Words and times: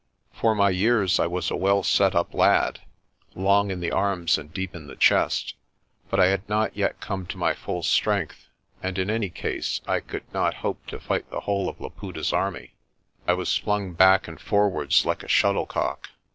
For 0.33 0.55
my 0.55 0.71
years 0.71 1.19
I 1.19 1.27
was 1.27 1.51
a 1.51 1.55
well 1.55 1.83
set 1.83 2.15
up 2.15 2.33
lad, 2.33 2.79
long 3.35 3.69
in 3.69 3.81
the 3.81 3.91
arms 3.91 4.35
and 4.35 4.51
deep 4.51 4.73
in 4.75 4.87
the 4.87 4.95
chest. 4.95 5.53
But 6.09 6.19
I 6.19 6.25
had 6.29 6.49
not 6.49 6.75
yet 6.75 6.99
come 6.99 7.27
to 7.27 7.37
my 7.37 7.53
full 7.53 7.83
strength, 7.83 8.47
and 8.81 8.97
in 8.97 9.11
any 9.11 9.29
case 9.29 9.79
I 9.87 9.99
could 9.99 10.23
not 10.33 10.55
hope 10.65 10.87
to 10.87 10.99
fight 10.99 11.29
the 11.29 11.41
whole 11.41 11.69
of 11.69 11.79
Laputa's 11.79 12.33
army. 12.33 12.73
I 13.27 13.33
was 13.33 13.55
flung 13.55 13.93
back 13.93 14.27
and 14.27 14.39
forwards 14.41 15.05
like 15.05 15.21
a 15.21 15.27
shuttlecock. 15.27 16.09